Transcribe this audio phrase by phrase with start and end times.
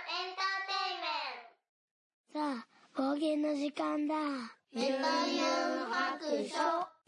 [0.00, 1.12] ンターテイメ
[1.44, 4.14] ントさあ、方言の時間だ。
[4.72, 7.00] メタユン白書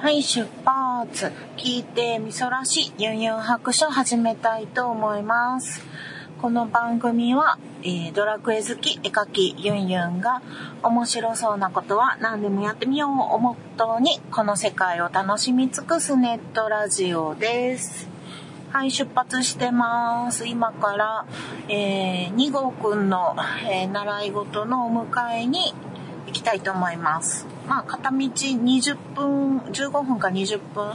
[0.00, 1.32] はい、出発。
[1.56, 5.82] 聞いてみそらしユンユン白書始めたいと思います。
[6.40, 10.40] この番組は、えードラクエ好き絵描きユンユンが
[10.84, 18.08] 面白そうなことは何でもやってみようをモットーにこの世界を楽しみ尽くすネットラジオです。
[18.70, 20.46] はい、出発してます。
[20.46, 21.26] 今から、
[21.68, 23.34] えー、2号くんの、
[23.68, 25.74] えー習い事のお迎えに
[26.26, 27.48] 行きたいと思います。
[27.66, 30.92] まあ、片道20分、15分か20分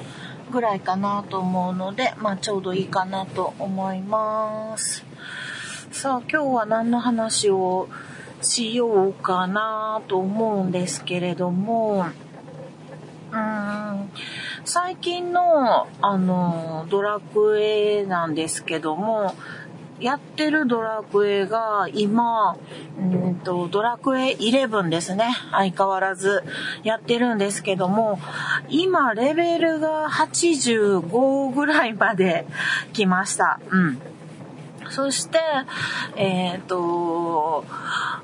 [0.54, 5.13] ぐらいかなと思うので、まあ、ちょうどいいかなと思います。
[5.94, 7.88] さあ、今日は何の話を
[8.42, 12.08] しようかなと思うんですけれども、
[13.32, 14.10] うーん
[14.66, 19.36] 最近の、あの、ドラクエなんですけども、
[20.00, 22.58] やってるドラクエが今、
[22.98, 25.28] うんと、ドラクエ11ですね。
[25.52, 26.44] 相変わらず
[26.84, 28.20] やってるんですけども、
[28.68, 32.48] 今レベルが85ぐらいまで
[32.94, 33.60] 来ました。
[33.70, 34.13] うん。
[34.94, 35.40] そして、
[36.18, 37.66] えっ、と、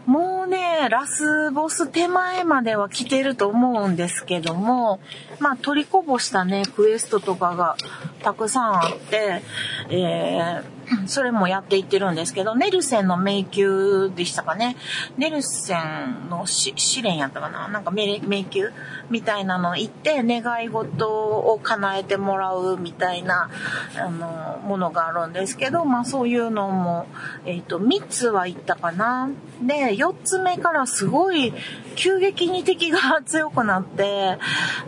[0.06, 5.00] もうね、ラスボス手前までは来てると思うんですけども、
[5.40, 7.76] まあ取りこぼしたね、クエストとかが
[8.22, 9.42] たくさんあって、
[9.90, 14.76] えーそれもやっていってるんですけど、ネルセンの迷宮でしたかね。
[15.18, 18.72] ネルセンの試練やったかななんか迷宮
[19.10, 23.50] みたいなの行って、願い事を叶えてもらうみたいな、
[23.98, 27.08] あの、ものがあるんですけど、まあそういうのも、
[27.46, 29.30] えっ、と、3つは行ったかな。
[29.62, 31.54] で、4つ目からすごい
[31.96, 34.38] 急激に敵が強くなって、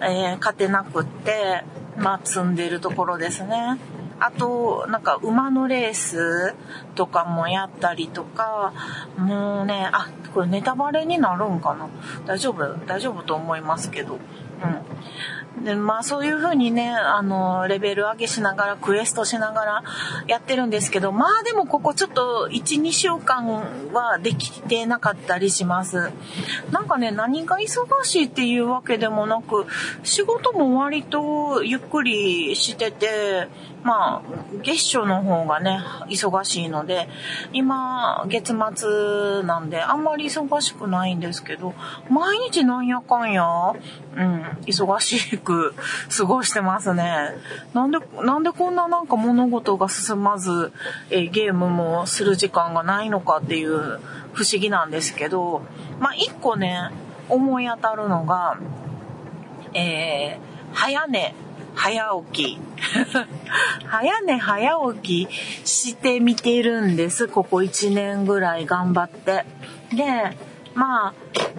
[0.01, 1.63] えー勝てなくって、
[1.97, 3.77] まあ積んでるところですね。
[4.21, 6.53] あと、なんか馬のレース
[6.95, 8.71] とかもやったりとか、
[9.17, 11.89] もうね、あ、これネタバレになるんかな
[12.25, 12.75] 大丈夫？
[12.85, 14.13] 大丈夫と思いますけど。
[14.13, 14.19] うん。
[15.63, 19.83] で、まあそういう風にね、あの、レベル上げしながら、クエストしながら
[20.27, 23.45] やってるんですけど、まあでもここちょっと1、2週間
[23.93, 26.11] はできてなかったりします。
[26.71, 29.65] なんかね、何が忙しいっていうわけでもなく、
[30.03, 33.49] 仕事も割とゆっくりしてて、
[33.83, 37.09] まあ、月初の方がね、忙しいので、
[37.51, 41.73] 今、月末なんで、あんまり忙しくないんですけど、
[42.09, 45.73] 毎日なんやかんや、うん、忙忙しく
[46.15, 47.35] 過ごしてますね。
[47.73, 50.71] なんで、なんでこんななんか物事が進まず、
[51.09, 53.99] えゲームもする時間がないのかっていう
[54.33, 55.61] 不思議なんですけど、
[55.99, 56.89] まあ、一個ね、
[57.29, 58.57] 思い当たるのが、
[59.73, 61.33] えー、早寝、
[61.75, 62.59] 早起き。
[63.87, 65.33] 早寝早起き
[65.65, 67.27] してみてるんです。
[67.27, 69.45] ここ1年ぐらい頑張って。
[69.93, 70.35] で、
[70.73, 71.13] まあ、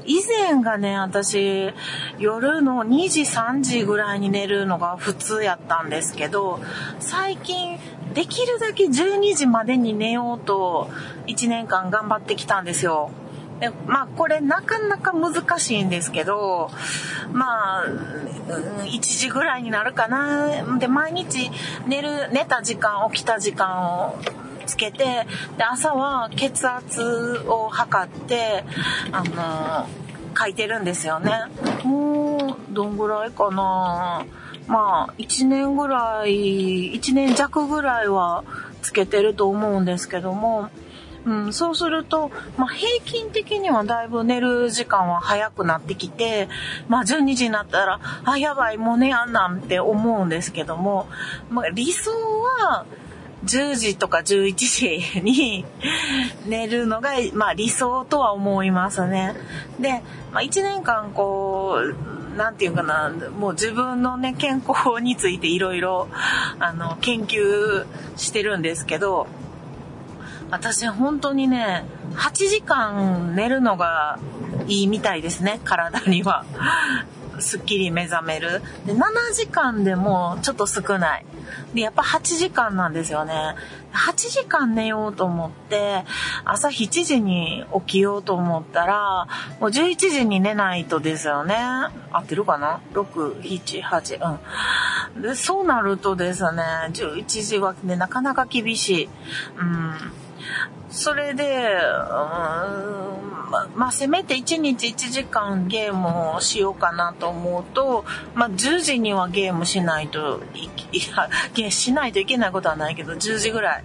[0.05, 1.73] 以前がね、私、
[2.19, 6.61] 夜の2時、3時ぐらいに寝るのが普通やったんですけど、
[6.99, 7.79] 最近、
[8.15, 10.91] できるだけ12時までに寝ようと、
[11.27, 13.11] 1年間頑張ってきたんですよ。
[13.63, 16.69] でまあこれなかなか難しいんですけど
[17.33, 17.87] まあ
[18.83, 21.49] 1時ぐらいになるかなで毎日
[21.87, 24.17] 寝る寝た時間起きた時間を
[24.67, 27.03] つけてで朝は血圧
[27.47, 28.65] を測って
[29.11, 29.89] あの
[30.39, 31.33] 書いてるんですよね。
[31.85, 34.25] もうどんぐらいかな。
[34.67, 38.45] まあ1年ぐらい1年弱ぐらいは
[38.81, 40.71] つけてると思うんですけども。
[41.25, 46.49] うん、そうすると、まあ、平均的にはだいぶ寝る時間は早くなってきて、
[46.89, 51.07] まあ、12時になったら、あ、やばい、もう寝やんなんて思うんですけども、
[51.49, 52.87] まあ、理想は、
[53.45, 54.55] 10時とか11
[55.15, 55.65] 時に
[56.47, 59.35] 寝るのが、まあ理想とは思いますね。
[59.81, 66.09] で、まあ1年間こう、なんていうかな、もう自分のね、健康についていろいろ、
[66.59, 67.85] あの、研究
[68.17, 69.27] してるんですけど、
[70.51, 71.85] 私本当にね、
[72.15, 74.19] 8時間寝るのが
[74.67, 76.45] いいみたいですね、体には。
[77.39, 78.63] すっきり目覚める。
[78.87, 81.25] で、7時間でもちょっと少ない。
[81.75, 83.55] で、やっぱ8時間なんですよね。
[83.93, 86.05] 8時間寝ようと思って、
[86.45, 89.27] 朝7時に起きようと思ったら、
[89.61, 91.57] もう11時に寝ないとですよね。
[92.11, 94.39] 合ってるかな ?6、7、8、
[95.17, 95.23] うん。
[95.23, 96.63] で、そうなるとですね、
[96.93, 99.09] 11時はね、なかなか厳しい。
[99.59, 99.95] うん。
[100.93, 103.23] それで、うん
[103.53, 108.05] ま、まあ、せめて1日1時間ゲームをしようかなと思うと、
[108.35, 113.85] まあ、10時にはゲームしないとい、いや、ゲーしないといけないことはないけど、10時ぐらい。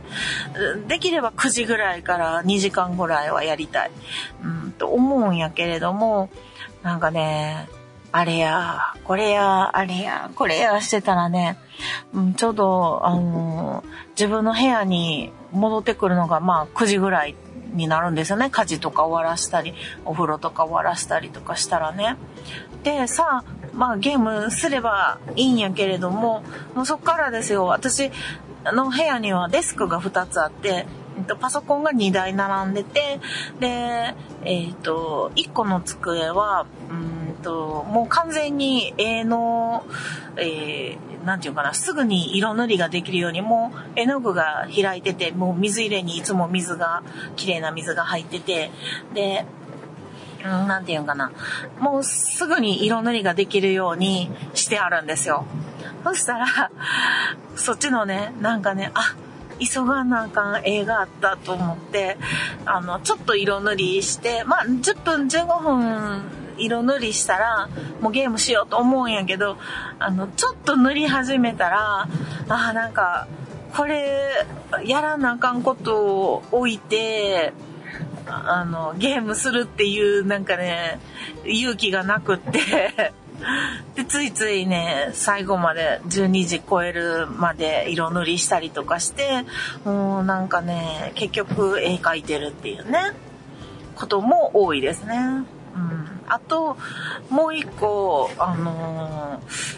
[0.87, 3.91] できれば9時ぐらいから2時間ぐらいはやりたい。
[4.43, 6.29] うん、と思うんやけれども、
[6.81, 7.67] なんかね、
[8.17, 11.55] あれや、これや、あれや、これやしてたらね、
[12.15, 17.35] うん、ちょうど、あのー、自分の部屋に戻ってくるのが、まあ、9時ぐらい
[17.73, 18.49] になるんですよね。
[18.49, 22.15] 家事とか終わらしたり、お風呂とか終わらしたりとかしたらね。
[22.81, 26.41] で、さあ、まあ、ゲームすればいいんやけれども、
[26.73, 27.67] もうそっからですよ。
[27.67, 28.09] 私
[28.65, 30.87] の部屋にはデスクが2つあって、
[31.21, 33.19] っとパソコンが2台並んでて、
[33.59, 39.85] で、えっ、と、1個の机は、うんと、もう完全に絵の、
[40.37, 47.03] えー、なんていうかな、すぐに色塗りができるように、もう絵の具が開いてて、もう水入れにいつも水が、
[47.35, 48.71] 綺麗な水が入ってて、
[49.13, 49.45] で、
[50.43, 51.31] なんていうかな、
[51.79, 55.45] もうすぐに色塗りができるようにしてあるんですよ。
[56.03, 56.71] そしたら、
[57.55, 59.15] そっちのね、なんかね、あ、
[59.59, 62.17] 急がなあかん映画あったと思って、
[62.65, 66.23] あの、ちょっと色塗りして、まあ、10分、15分
[66.57, 67.69] 色塗りしたら、
[68.01, 69.57] もうゲームしようと思うんやけど、
[69.99, 72.07] あの、ちょっと塗り始めたら、
[72.49, 73.27] ああ、なんか、
[73.75, 74.45] これ、
[74.85, 77.53] やらなあかんことを置いて、
[78.25, 80.99] あの、ゲームするっていう、なんかね、
[81.45, 83.13] 勇気がなくって。
[83.95, 89.45] で、ついついね、最後まで12時超えるまで色塗りしたりとかして、
[89.85, 93.11] もうなんかね、結局絵描いてるっていうね、
[93.95, 95.15] ことも多いですね。
[95.75, 96.21] うん。
[96.27, 96.77] あと、
[97.29, 99.77] もう一個、あのー、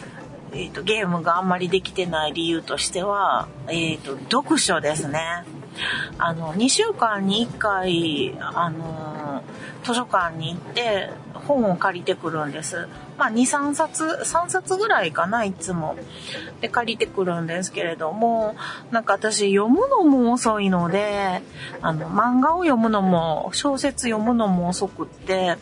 [0.52, 5.44] え、ー、と、ゲームがあんまりできてない理由としては、え、ー、と、読書ですね。
[6.18, 9.42] あの、2週間に1回、あの、
[9.84, 12.88] 図書館に行って本を借りてくるんです。
[13.16, 15.96] まあ、2、3冊、3冊ぐらいかな、いつも。
[16.60, 18.54] で、借りてくるんですけれども、
[18.90, 21.42] なんか私読むのも遅いので、
[21.82, 25.56] あの、漫画を読むのも、小説読むのも遅くって、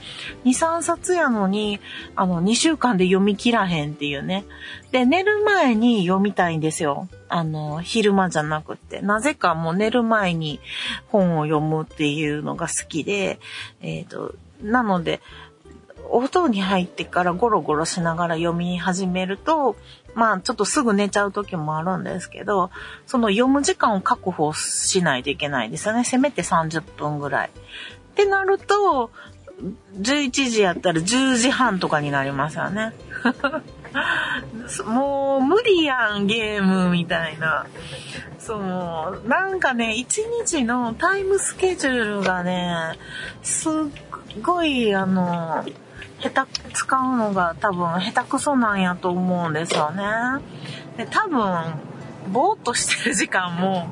[0.44, 1.80] 2、3冊やのに、
[2.16, 4.44] あの、2週間で読み切らへんっていうね。
[4.92, 7.08] で、寝る前に読みたいんですよ。
[7.28, 9.00] あの、昼間じゃなくて。
[9.00, 10.60] なぜかもう寝る前に
[11.08, 13.38] 本を読むっていうのが好きで、
[13.82, 15.20] えっ、ー、と、なので、
[16.10, 19.76] お布団に入ってからゴロゴロしながら読み始めると、
[20.14, 22.70] まあちょっとすぐ寝ちゃう時もあるんですけど、
[23.06, 26.04] その読む時間を確保しないといけないですよね。
[26.04, 27.50] せめて30分ぐらい。
[27.50, 29.10] ってなると、
[30.00, 32.92] 11時やったら10時半とかになりますよね。
[34.86, 37.66] もう無理やん、ゲームみたいな。
[38.38, 42.98] そう、なんかね、一日のタイムスケジュールがね、
[43.42, 43.72] すっ
[44.42, 45.64] ごい、あの、
[46.20, 50.02] 下手、使うのが多分下手くそなんやと思うんですよね。
[50.96, 51.88] で、多分、
[52.32, 53.88] ぼーっとしてる時間も、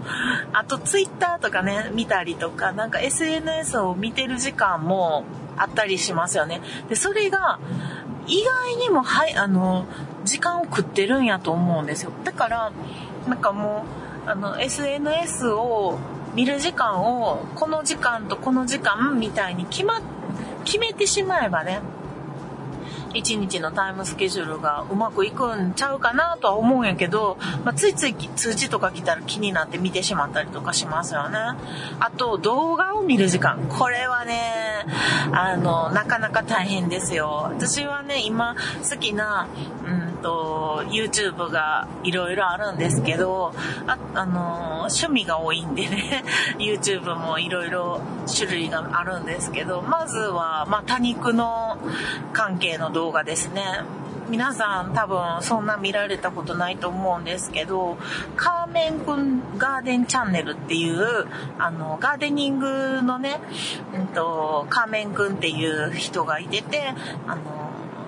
[0.52, 5.24] あとツイッターとかね、見たりとか、なんか SNS を見てる時間も
[5.56, 6.60] あったりしますよね。
[6.88, 7.58] で、それが、
[8.26, 9.86] 意外にも、はい、あの、
[10.24, 12.12] 時間を食ってるんやと思うんですよ。
[12.24, 12.72] だから、
[13.28, 13.84] なんかも
[14.26, 15.98] う、あの、SNS を
[16.34, 20.00] 見る時間を、この時間とこの時間みたいに決ま、
[20.64, 21.80] 決めてしまえばね、
[23.16, 31.38] 一日のタイムスケジュールがうまくいくんちゃうかなとは思うんやけど、まあ、ついつい通知とか来たら気になって見てしまったりとかしますよね。
[32.00, 33.66] あと、動画を見る時間。
[33.68, 34.86] これはね、
[35.32, 37.50] あの、なかなか大変ですよ。
[37.52, 38.56] 私はね、今
[38.88, 39.48] 好きな、
[39.86, 43.54] うんと、YouTube がいろいろあるんですけど、
[43.86, 46.24] あ、あの、趣味が多いんでね、
[46.58, 51.78] YouTube もいろいろ種類があるんですけど、まずは、まあ、多肉の
[52.32, 53.62] 関係の動画ですね。
[54.28, 57.96] 皆さん多分そんな見られたことないと思うんですけど、
[58.34, 61.28] カーメンくんガーデンチャンネルっていう、
[61.60, 63.38] あの、ガーデニングのね、
[63.94, 66.92] うんと、カーメンくんっていう人がいてて、
[67.28, 67.65] あの、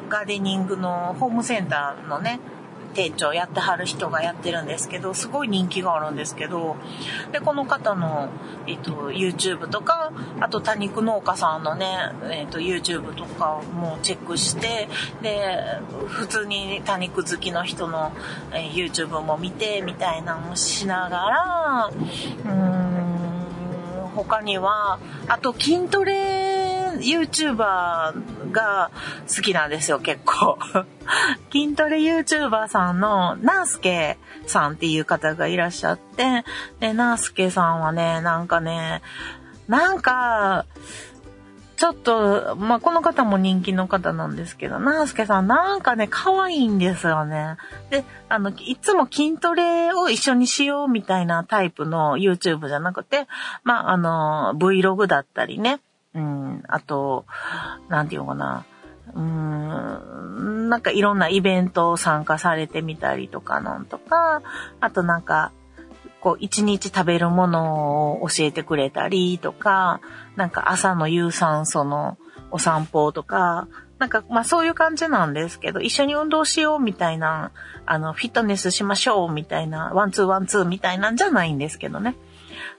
[0.09, 2.41] ガーデニングのホームセンターのね、
[2.95, 6.77] 店長やってはる人がやってるんですけど、すごい人気があるんですけど、
[7.33, 8.29] で、この方の、
[8.67, 11.87] えっと、YouTube とか、あと多肉農家さんのね、
[12.31, 14.88] えっと、YouTube とかもチェックして、
[15.23, 18.12] で、普通に多肉好きの人の、
[18.53, 22.53] え YouTube も見て、みたいなのをしながら、うー
[24.07, 24.99] ん、他には、
[25.29, 26.48] あと筋トレ
[26.99, 28.90] YouTuber が
[29.35, 30.59] 好きなんですよ、結構。
[31.52, 36.45] 筋トレ YouTuber さんのナースケさんっていう方がいらっしゃって、
[36.81, 39.02] で、ナースケさんはね、なんかね、
[39.69, 40.64] なんか、
[41.78, 47.57] ちょっと、まあ、この方も人気の方なんですけど、なーすけさんなんかね、可愛いんですよね。
[47.90, 53.28] で、あの、いつも筋トレを一緒にしようみたいなタイプの YouTube じゃなくて、
[53.62, 55.78] まあ、あの、Vlog だったりね。
[56.19, 57.27] うん、あと、
[57.89, 58.65] なんていうのかな。
[59.15, 64.43] うーん、なんかいろんなイベントを参加されてみたりとかなんとか、
[64.81, 65.53] あとなんか、
[66.21, 70.01] こう、一日食べるものを教えてくれたりとか、
[70.37, 72.19] なんか朝の有酸素の
[72.51, 77.53] お散歩とか、なんか、まあそういう感じなんですけど、一緒に運動しようみたいな、
[77.87, 82.17] あの、フィットネスしましょうみたいな、ワンツーワンツーみたいなんじゃないんですけどね。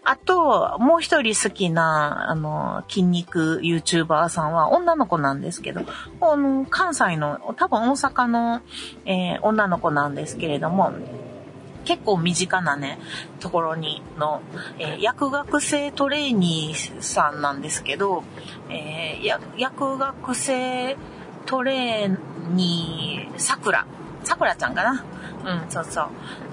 [0.04, 5.82] あと、もう一人好きな、あの、筋肉 YouTuber さんは女の子なんですけど、
[6.22, 8.62] あの、関西の、多分大阪の、
[9.06, 10.94] えー、女の子なんですけれども、
[11.86, 13.00] 結構身近なね、
[13.40, 14.42] ところにの、
[14.78, 18.24] えー、薬学生トレーニーさんなんですけど、
[18.70, 20.98] えー、薬学生
[21.46, 23.88] トレーニー、さくら、
[24.30, 25.04] さくらちゃんかな？
[25.64, 26.06] うん、そうそう。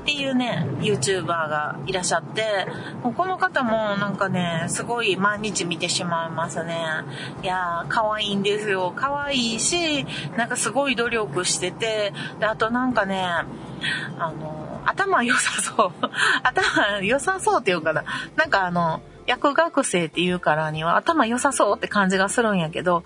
[0.03, 2.67] っていうね、YouTuber がいらっしゃって、
[3.03, 6.79] もうこの方もなんかね、すごい毎日見てしまいますね。
[7.43, 8.95] いやー、可愛いんですよ。
[8.97, 10.07] 可愛いし、
[10.37, 13.23] なんかすごい努力してて、で、あとなんかね、
[14.19, 15.93] あの、頭良さそう。
[16.43, 18.05] 頭良さそうっていうかな。
[18.37, 23.05] なんかあの、薬学生って言うからには頭良さそうって感じがするんやけど、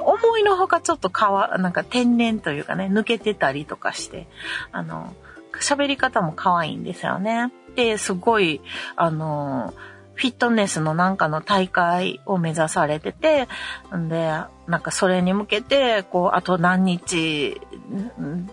[0.00, 4.26] 思いのほかちょっとかわ、なんか天然というかね、抜けてたりとかして、
[4.70, 5.14] あの、
[5.60, 7.52] 喋り方も可愛いんですよね。
[7.74, 8.60] で、すごい、
[8.96, 9.74] あの、
[10.14, 13.48] フィットネスのなんかの大会を目指されてて、
[13.96, 14.30] んで、
[14.66, 17.60] なんかそれに向けて、こう、あと何日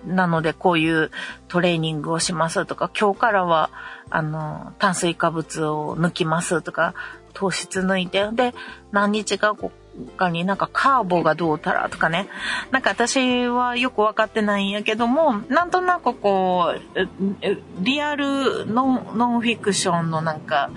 [0.06, 1.12] なのでこういう
[1.48, 3.70] トレーニングをしますとか、今日からは、
[4.10, 6.94] あの、炭水化物を抜きますとか、
[7.34, 8.54] 糖質抜いて、で、
[8.92, 9.72] 何日かこ
[10.18, 12.28] かになんかカーボがどうたらとかね。
[12.72, 20.70] なんか私はよくわかってないんやけども、なんとなくこう、リアルノンノンフィクションのなんか、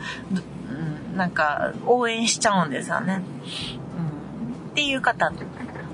[1.14, 3.22] なんか応援しちゃうんですよね。
[3.96, 5.30] うん、っていう方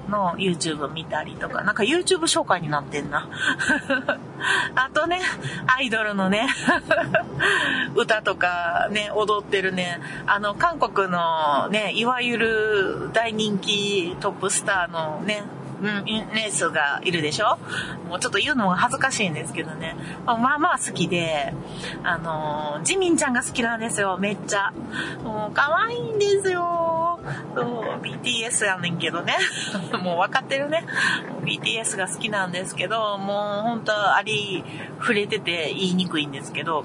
[0.08, 3.28] の YouTube 見たりとか、なんか YouTube 紹介になってんな。
[4.74, 5.20] あとね、
[5.66, 6.48] アイドルのね、
[7.94, 15.42] 歌とかね、踊ってるね、あの、韓国のね、いわゆる大人気トップスターのね、
[15.80, 17.56] うん、レースがいるでしょ？
[18.08, 19.94] もうちょっと言うのが恥ずかしいんですけどね。
[20.26, 21.54] まあまあ好きで、
[22.02, 24.72] あのジミンちゃんが好きなんですよ、めっちゃ。
[25.22, 27.07] もう可愛いんですよ。
[27.54, 29.36] そう、BTS やねんけどね。
[30.02, 30.84] もう分かってるね。
[31.42, 34.64] BTS が好きなんですけど、もう本当あり
[35.00, 36.84] 触れてて言いにくいんですけど、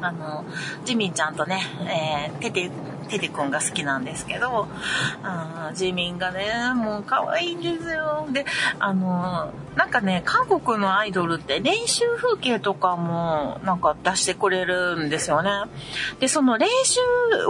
[0.00, 0.44] あの、
[0.84, 2.70] ジミンちゃんとね、えー、テテ
[3.08, 4.66] テテ君が好きなんですけど、
[5.22, 8.26] あジミンがね、もう可愛いんですよ。
[8.30, 8.44] で、
[8.78, 15.50] あの、なんかね、韓国のアイドルって練習風景とかもなんか出してくれるんですよね。
[16.20, 17.00] で、その練習、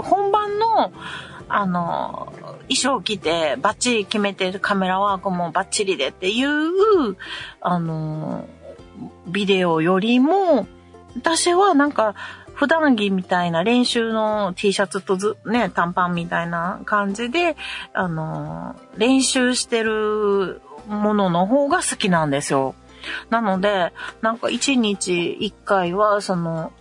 [0.02, 0.92] 本番の、
[1.48, 2.32] あの、
[2.68, 7.16] 衣装着てバッチリ決めてるカメラワークもバッチリでっていう、
[7.60, 8.46] あの、
[9.26, 10.66] ビデオよりも、
[11.16, 12.14] 私はなんか、
[12.54, 17.56] 普段着みたいな練習の T シャツとず、ね、短パンみたいな感じで、
[17.92, 22.74] あの、練習してるものの方が好きなんですよ。
[23.28, 26.72] なので、なんか一日一回は、その、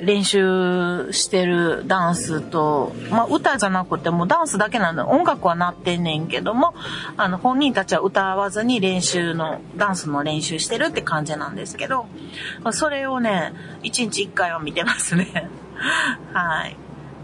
[0.00, 6.74] 練習してるダンスと、まあ歌じゃなくてもダンスだけなんで音楽はなってんねんけども、
[7.16, 12.06] あの本人たちは歌わずに練習の、ダンスの練習してるって感じなんですけど、
[12.72, 15.48] それをね、一日一回は見てますね。
[16.32, 16.76] はい。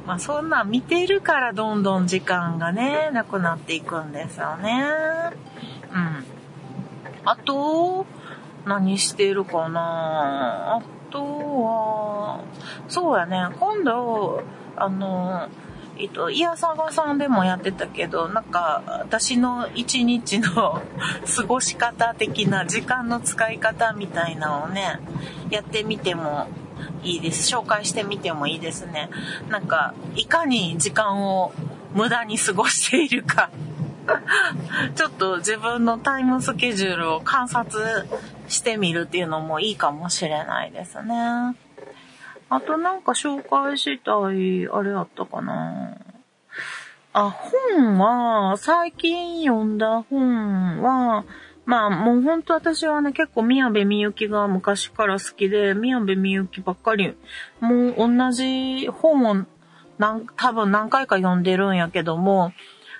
[0.06, 4.84] まあそんな見てるからどんどん時間がね、なくなっていくんですよね。
[5.92, 6.24] うん。
[7.24, 8.06] あと、
[8.64, 10.76] 何してるかな？
[10.76, 12.44] あとは、
[12.88, 14.42] そうやね、今度、
[14.76, 15.48] あの、
[15.98, 20.80] えっと、イヤサガさんでもやってたけど、なんか、私の一日の
[21.36, 24.98] 過ごし方的な時間の使い方みたいなのをね、
[25.50, 26.48] やってみても
[27.02, 27.54] いいです。
[27.54, 29.10] 紹介してみてもいいですね。
[29.50, 31.52] なんか、いかに時間を
[31.94, 33.50] 無駄に過ごしているか
[34.94, 38.06] ちょっと自分のタイムスケジュールを観察
[38.50, 41.14] してみるっていうのもいいかもしれないですね。
[42.50, 45.96] あとなんか紹介したい、あれあったかな
[47.12, 51.24] あ、本は、最近読んだ本は、
[51.64, 57.14] まあもうほんと私はね、結構宮部みゆきが昔から好きで、宮部みゆきばっかり、
[57.60, 59.46] もう同じ本を
[59.98, 62.52] 何、多分何回か読んでるんやけども、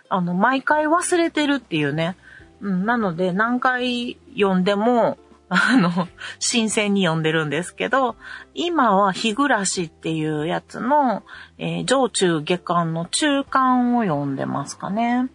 [0.08, 2.16] あの、毎回忘れてるっていうね。
[2.60, 5.18] うん、なので、何回読んでも、
[5.52, 6.06] あの、
[6.38, 8.14] 新鮮に読んでるんですけど、
[8.54, 11.24] 今は日暮らしっていうやつの、
[11.58, 15.28] えー、上中下巻の中巻を読んでますかね。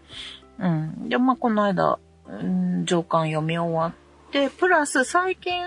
[0.57, 1.10] うん。
[1.10, 5.62] で、まあ、この間、うん、上巻読み終わって、プラス最近、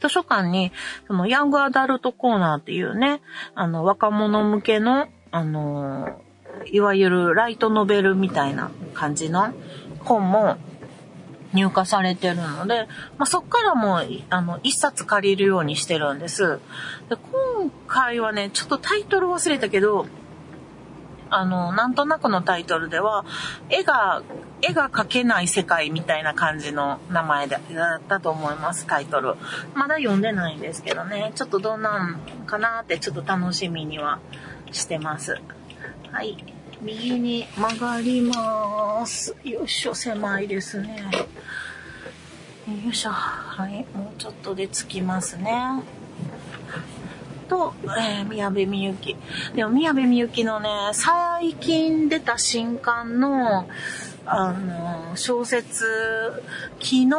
[0.00, 0.72] 図書館に、
[1.06, 3.22] その、ヤングアダルトコーナーっていうね、
[3.54, 6.20] あの、若者向けの、あの、
[6.66, 9.54] いわゆるライトノベルみたいな感じの
[10.00, 10.56] 本も
[11.52, 12.86] 入荷されてるので、
[13.18, 16.60] まあ、そっからもうあの、一冊借りるようにしてるんです。
[17.08, 20.06] で、今回はね、ちょっとタイトル忘れたけど、
[21.30, 23.24] あの、なんとなくのタイトルでは、
[23.68, 24.22] 絵が、
[24.62, 29.36] 絵が描けない世界みたいな感じの名前だったと思います、タイトル。
[29.74, 34.18] まだ読んでないんですけどね、ちょっとどんなんかなってちょっと楽しみには
[34.72, 35.40] してます。
[36.10, 36.36] はい。
[36.82, 39.36] 右に曲がります。
[39.44, 41.04] よいしょ、狭いですね。
[42.66, 43.10] よいしょ。
[43.10, 45.82] はい、もうちょっとで着きますね。
[47.48, 49.16] と、えー、宮部みゆき。
[49.54, 53.68] でも宮部みゆきのね、最近出た新刊の、
[54.24, 55.84] あの、小説、
[56.78, 57.10] 昨日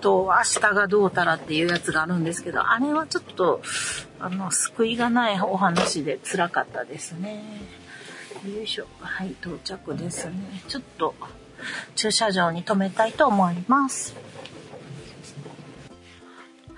[0.00, 3.60] と明日がどうたらっていうやつがあるんですけど、あれはちょっと、
[4.18, 7.44] あの、救いがないお話で辛かったですね。
[8.46, 8.86] よいしょ。
[9.00, 10.34] はい、到着ですね。
[10.68, 11.14] ちょっと
[11.96, 14.14] 駐車場に停めたいと思います。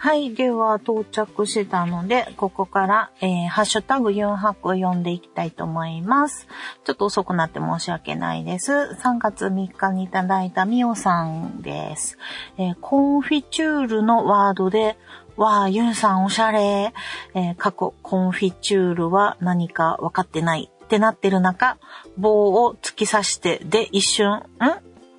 [0.03, 0.33] はい。
[0.33, 6.49] では、到着したので、ここから、えー、ハッシュタグ4泊を読んでいきたいと思います。
[6.85, 8.73] ちょっと遅くなって申し訳ないです。
[8.73, 12.17] 3月3日にいただいたみおさんです。
[12.57, 14.97] えー、コンフィチュールのワードで、
[15.37, 16.95] わあ、ユンさんおしゃれ。
[17.35, 20.71] えー、過去、コンフィチュールは何か分かってない。
[20.91, 21.79] ってなってる中、
[22.19, 24.45] 棒を突き刺して、で、一瞬、ん？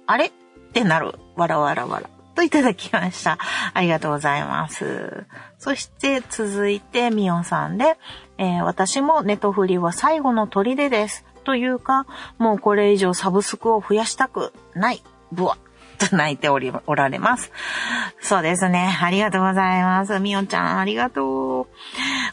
[0.05, 0.25] あれ？
[0.25, 0.31] っ
[0.73, 1.15] てなる。
[1.37, 2.09] わらわらわら。
[2.35, 3.37] といただきました。
[3.73, 5.25] ありがとうございます。
[5.59, 7.97] そして続いてみおさんで、
[8.38, 11.23] えー、私もネトフリは最後の砦です。
[11.45, 12.05] というか、
[12.38, 15.01] もうこれ以上サブスクを増やしたくない。
[15.31, 15.57] ブワ。
[16.09, 17.51] と泣いており、おられます。
[18.19, 18.97] そうですね。
[19.01, 20.19] ありがとうございます。
[20.19, 21.67] みおちゃん、ありがとう。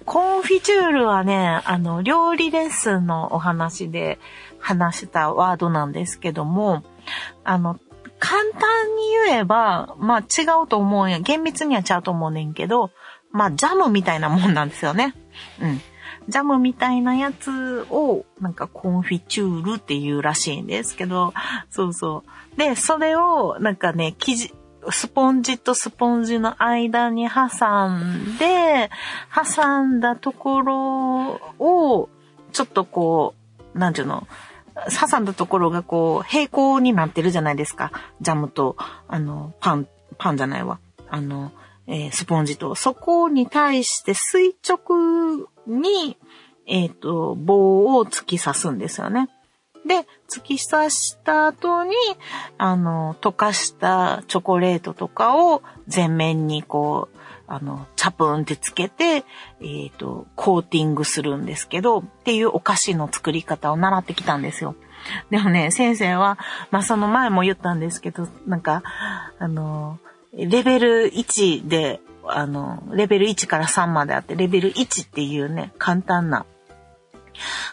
[0.05, 4.19] コンフィチュールはね、あの、料理レッスンのお話で
[4.59, 6.83] 話したワードなんですけども、
[7.45, 7.79] あの、
[8.19, 11.21] 簡単に言えば、まあ違うと思うんや。
[11.21, 12.91] 厳密にはちゃうと思うねんけど、
[13.31, 15.15] まあジャムみたいなもんなんですよね。
[15.61, 15.81] うん。
[16.29, 21.33] ジャムみたいなやつを、なんかコンフィチュールっていうらしいんですけど、
[21.71, 22.31] そうそう。
[22.59, 24.53] で、それを、なんかね、生地、
[24.91, 28.91] スポンジとスポンジの間に挟んで、
[29.33, 32.09] 挟んだところを、
[32.53, 33.35] ちょっとこ
[33.75, 34.27] う、なんていうの、
[35.09, 37.93] 挟んだところがこう、平行になってるじゃないですか。
[38.21, 40.81] ジャムと、あの、パン、パンじゃないわ。
[41.09, 41.53] あの、
[41.87, 42.75] えー、スポンジと。
[42.75, 46.19] そこに対して垂直に、
[46.67, 49.29] えっ、ー、と、棒を突き刺すんですよね。
[50.31, 51.95] 突き刺した後に、
[52.59, 64.75] あの、溶かしたチョコレートとかを全面にこう、あの、チャプンってつけて、えっ、ー、と、コーティングするんですけど、っていうお菓子の作り方を習ってきたんですよ。
[65.31, 66.39] でもね、先生は、
[66.71, 68.83] まあ、その前も言ったんですけど、なんか、
[69.39, 69.99] あの、
[70.35, 76.45] レベル1であの、レベル1から3まであって、レベル1っていうね、簡単な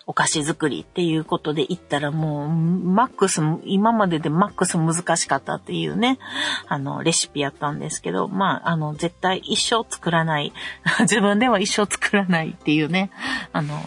[0.05, 6.19] お菓子作りっていうことで言ったらもう、マックス、今まででマックス難しかったっていうね、
[6.67, 10.53] あの、レシピやったんですけど、まあ、あの、絶対一生作らない、
[11.01, 13.11] 自分では一生作らないっていうね、
[13.53, 13.79] あの、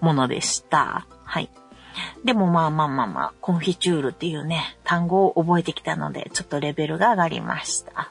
[0.00, 1.06] ものでした。
[1.24, 1.50] はい。
[2.24, 8.10] でもまあまあまあまあ、コンフィチュールっていうね、単語を覚えてきたので、ちょっとレベルが上がりました。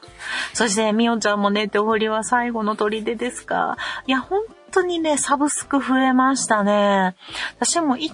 [0.53, 3.77] そして、みおちゃんもね、手掘りは最後の砦ですか？
[4.07, 4.41] いや、本
[4.73, 7.15] 当にね、サブスク増えましたね。
[7.59, 8.13] 私も一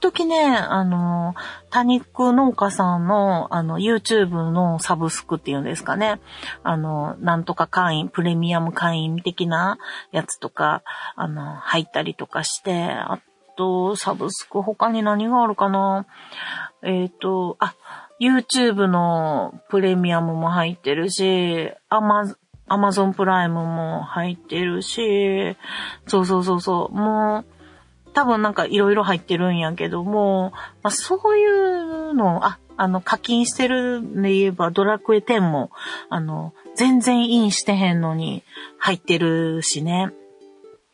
[0.00, 1.34] 時ね、あの、
[1.70, 6.20] 多肉農家さんの、あの、YouTube のサブスクっていうんですかね。
[6.62, 9.78] あの、なんとか会員、プレミアム会員的な
[10.12, 10.82] やつとか、
[11.14, 13.20] あの、入ったりとかして、あ
[13.56, 16.06] と、サブスク他に何があるかな
[16.82, 17.74] えっ、ー、と、あ、
[18.20, 22.34] YouTube のプレミアムも入ってるし、アマ、
[22.68, 25.56] アマゾンプライムも入ってるし、
[26.06, 27.44] そうそうそうそう、もう、
[28.12, 30.52] 多分なんかいろいろ入ってるんやけども、
[30.82, 35.70] まあ、そういうの、あ、あの、課金してるんで言えば、ドラクエ10も、
[36.08, 38.42] あの、全然インしてへんのに
[38.78, 40.12] 入ってるしね。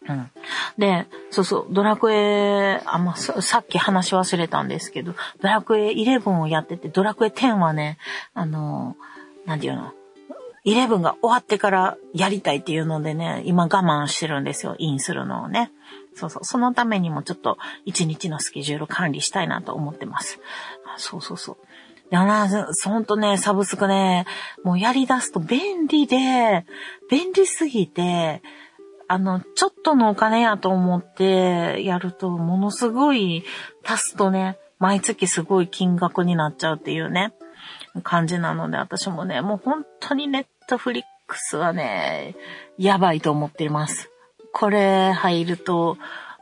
[0.08, 0.30] うん。
[0.78, 7.98] で、そうそう、ドラクエ、あ、まあ、さっき話し忘れたんですけど、ドラクエ11をやってて、ドラクエ10はね、
[8.34, 8.96] あの、
[9.46, 9.92] なんていうの、
[10.64, 15.72] 11が終わってからやりたいっていうのでね、今我慢してるんですよ、インするのをね。
[16.14, 20.38] そうそう、そのためにもちょっと一日のスケジュール管理したいなと思ってます。
[20.96, 21.56] そうそうそう。
[22.10, 22.46] でもな、
[22.84, 24.26] ほんとね、サブスクね、
[24.62, 26.66] もうやり出すと便利で、
[27.10, 28.42] 便利すぎて、
[29.08, 33.44] あの、ちょっとのお金やと思ってやると、ものすごい
[33.84, 37.32] 足すとね、毎月すごい金額になっちゃうっていうね、
[38.02, 42.34] 感じなので、私もね、もう本当にネットフリックスはね、
[42.78, 44.10] やばいと思っています。
[44.52, 45.98] これ入ると、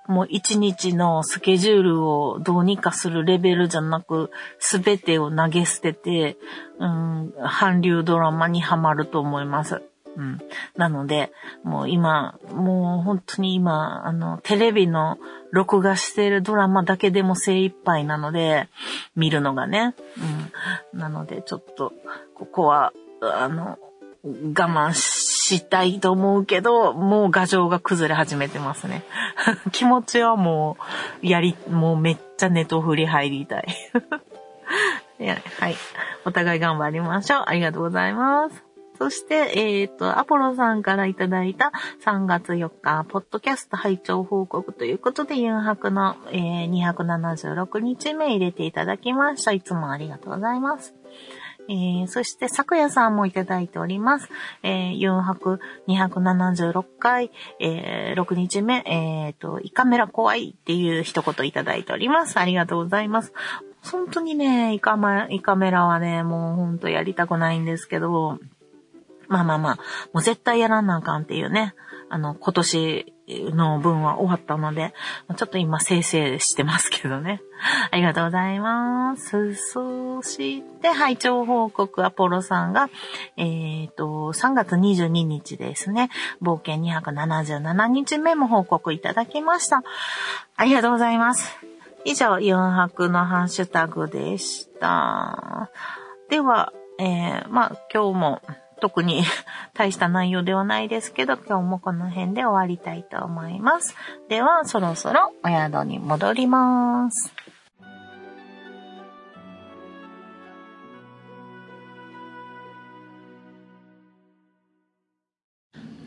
[0.07, 6.37] もう一日のスケジュールをどうにかするレベルじゃなく、すべてを投げ捨てて、
[6.79, 9.83] うん、韓流ドラマにはまると思います。
[10.17, 10.39] うん。
[10.77, 15.19] なので、もう今、もう本当に今、あの、テレビの
[15.53, 18.69] 録画しているドラマだけでも精一杯なので、
[19.17, 19.95] 見るのがね。
[20.93, 20.99] うん。
[20.99, 21.93] なので、ちょっと、
[22.35, 22.93] ここは、
[23.23, 23.79] あの、
[24.23, 29.03] 我慢したいと思うけど、もう画像が崩れ始めてますね。
[29.73, 30.77] 気持ちはも
[31.23, 33.67] う、やり、もうめっちゃネトフリ入りたい。
[35.61, 35.77] はい。
[36.25, 37.45] お互い頑張りましょう。
[37.47, 38.70] ありがとうございます。
[39.01, 41.73] そして、えっ、ー、と、アポロさんからいただいた
[42.05, 49.53] 3月4日、ポッドキャスト拝聴報告ということで、ユンハクの、えー、276日目入れていただきました。
[49.53, 50.95] いつもありがとうございます。
[51.71, 54.29] えー、そして、昨夜さんもいただいております。
[54.63, 62.39] えー、ユンハク276回、えー、6日目、えっ、ー、と、胃カメラ怖いっていう一言いただいております。
[62.39, 63.33] ありがとうございます。
[63.83, 64.99] 本当にね、イカ
[65.31, 68.39] イカメラはね、もうほんとやりたくないんですけど、
[69.31, 69.77] まあまあまあ、
[70.13, 71.75] もう絶対やらなあかんっていうね、
[72.09, 74.93] あの、今年の分は終わったので、
[75.37, 77.41] ちょっと今、生成してますけどね。
[77.93, 79.55] ありがとうございます。
[79.55, 82.91] そして、拝聴報告アポロさんが、
[83.37, 86.11] えっ、ー、と、3月22日ですね、
[86.43, 89.85] 冒険277日目も報告いただきました。
[90.57, 91.57] ありがとうございます。
[92.05, 95.71] 以上、4泊のハッシュタグでした。
[96.29, 98.43] では、えー、まあ、今日も、
[98.81, 99.23] 特に
[99.75, 103.95] 大した内容ではないですけど、今日もこの辺で終わりたいと思います。
[104.29, 107.33] では、そろそろお宿に戻ります。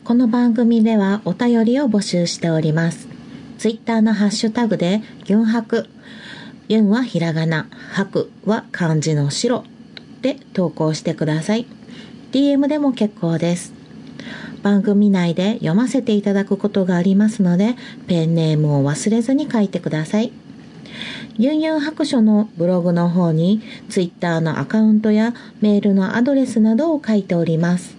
[0.04, 3.08] この番組ではお便りを募集しております。
[3.56, 5.88] ツイッターのハッシュタグで、ユンハク。
[6.68, 9.64] ユンはひらがな、ハクは漢字の白
[10.20, 11.66] で投稿してください。
[12.34, 13.72] DM でも結構です。
[14.64, 17.76] 番組内で読ませていただくことがありますので、
[18.08, 20.32] ペンネームを忘れずに書いてください。
[21.38, 27.96] ユンユン白書のブログの方に Twitter のアカウントやメールのアドレスなどを書いております。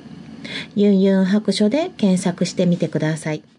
[0.76, 3.55] ユンユン白書で検索してみてください。